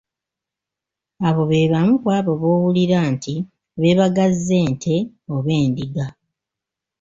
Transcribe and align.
Abo 1.27 1.41
beebamu 1.49 1.93
ku 2.01 2.07
abo 2.17 2.31
boowulira 2.41 2.99
nti 3.13 3.33
beebagazze 3.79 4.53
ente 4.65 4.95
oba 5.33 5.51
endiga! 5.63 6.07